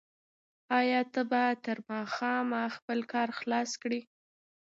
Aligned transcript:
آیا 0.79 1.01
ته 1.13 1.21
به 1.29 1.43
تر 1.65 1.77
ماښامه 1.89 2.61
خپل 2.75 2.99
کار 3.13 3.29
خلاص 3.39 3.71
کړې؟ 3.81 3.99